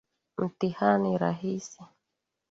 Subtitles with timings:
[0.37, 1.83] Mtihani rahisi